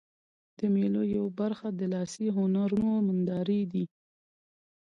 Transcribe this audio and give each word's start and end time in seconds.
د 0.57 0.59
مېلو 0.73 1.01
یوه 1.15 1.31
برخه 1.39 1.67
د 1.79 1.81
لاسي 1.93 2.27
هنرونو 2.37 2.93
نندارې 3.07 3.61
دي. 3.71 3.85